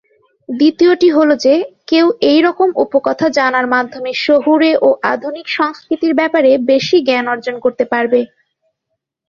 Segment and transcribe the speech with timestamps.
[0.49, 1.53] দ্বিতীয়টি হলো যে,
[1.87, 8.19] কেউ এইরকম উপকথা জানার মাধ্যমে শহুরে ও আধুনিক সংস্কৃতির ব্যাপারে বেশি জ্ঞান অর্জন করতে পারবে।